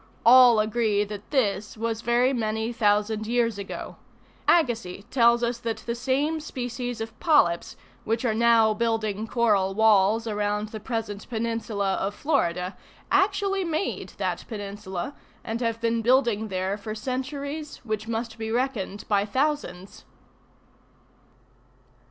[0.25, 3.97] All agree that this was very many thousand years ago.
[4.47, 10.25] Agassiz tells us that the same species of polyps which are now building coral walls
[10.25, 12.75] around the present peninsula of Florida
[13.11, 19.05] actually made that peninsula, and have been building there for centuries which must be reckoned
[19.07, 20.05] by thousands.